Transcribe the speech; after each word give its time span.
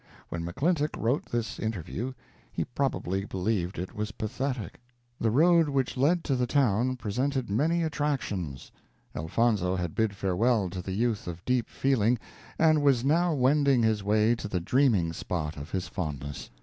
When 0.29 0.43
McClintock 0.43 0.97
wrote 0.99 1.25
this 1.27 1.59
interview 1.59 2.13
he 2.51 2.65
probably 2.65 3.23
believed 3.23 3.77
it 3.77 3.93
was 3.93 4.13
pathetic. 4.13 4.79
The 5.19 5.29
road 5.29 5.69
which 5.69 5.95
led 5.95 6.23
to 6.23 6.35
the 6.35 6.47
town 6.47 6.95
presented 6.95 7.51
many 7.51 7.83
attractions 7.83 8.71
Elfonzo 9.15 9.75
had 9.75 9.93
bid 9.93 10.15
farewell 10.15 10.71
to 10.71 10.81
the 10.81 10.93
youth 10.93 11.27
of 11.27 11.45
deep 11.45 11.69
feeling, 11.69 12.17
and 12.57 12.81
was 12.81 13.05
now 13.05 13.35
wending 13.35 13.83
his 13.83 14.03
way 14.03 14.33
to 14.37 14.47
the 14.47 14.59
dreaming 14.59 15.13
spot 15.13 15.55
of 15.55 15.69
his 15.69 15.87
fondness. 15.87 16.49